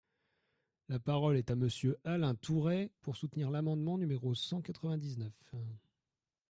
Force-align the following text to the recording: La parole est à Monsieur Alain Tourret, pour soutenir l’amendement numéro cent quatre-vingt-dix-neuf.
La 0.89 0.97
parole 0.97 1.37
est 1.37 1.51
à 1.51 1.55
Monsieur 1.55 1.99
Alain 2.05 2.33
Tourret, 2.33 2.89
pour 3.03 3.15
soutenir 3.15 3.51
l’amendement 3.51 3.99
numéro 3.99 4.33
cent 4.33 4.59
quatre-vingt-dix-neuf. 4.59 5.53